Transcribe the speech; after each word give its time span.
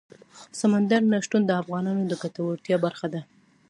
سمندر 0.59 1.01
نه 1.11 1.17
شتون 1.25 1.41
د 1.45 1.51
افغانانو 1.61 2.03
د 2.07 2.13
ګټورتیا 2.21 2.77
برخه 2.85 3.07
ده. 3.13 3.21